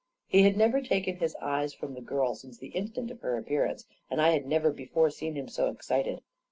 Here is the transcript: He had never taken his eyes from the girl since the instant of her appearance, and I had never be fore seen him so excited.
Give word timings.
He 0.25 0.41
had 0.41 0.57
never 0.57 0.81
taken 0.81 1.17
his 1.17 1.35
eyes 1.35 1.75
from 1.75 1.93
the 1.93 2.01
girl 2.01 2.33
since 2.33 2.57
the 2.57 2.69
instant 2.69 3.11
of 3.11 3.21
her 3.21 3.37
appearance, 3.37 3.85
and 4.09 4.19
I 4.19 4.31
had 4.31 4.47
never 4.47 4.71
be 4.71 4.85
fore 4.87 5.11
seen 5.11 5.35
him 5.35 5.47
so 5.47 5.69
excited. 5.69 6.23